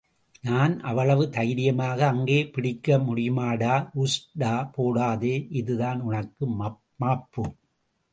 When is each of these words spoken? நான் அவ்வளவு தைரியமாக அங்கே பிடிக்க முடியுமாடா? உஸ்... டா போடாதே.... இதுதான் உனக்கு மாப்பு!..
நான் 0.43 0.79
அவ்வளவு 0.81 1.23
தைரியமாக 1.29 1.99
அங்கே 2.07 2.37
பிடிக்க 2.45 2.97
முடியுமாடா? 2.99 3.73
உஸ்... 3.95 4.17
டா 4.33 4.53
போடாதே.... 4.77 5.35
இதுதான் 5.51 6.01
உனக்கு 6.01 6.47
மாப்பு!.. 6.99 7.45